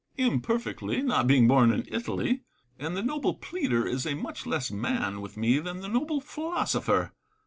Imperfectly, 0.17 1.03
not 1.03 1.27
being 1.27 1.47
born 1.47 1.71
in 1.71 1.85
Italy; 1.87 2.41
and 2.79 2.97
the 2.97 3.03
noble 3.03 3.35
pleader 3.35 3.85
is 3.85 4.03
a 4.07 4.15
much 4.15 4.47
less 4.47 4.71
man 4.71 5.21
with 5.21 5.37
me 5.37 5.59
than 5.59 5.81
the 5.81 5.87
noble 5.87 6.19
philosopher. 6.19 7.13